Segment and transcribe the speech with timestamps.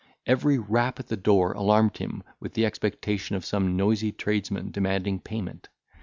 [0.25, 5.19] Every rap at the door alarmed him with the expectation of some noisy tradesman demanding
[5.19, 5.69] payment.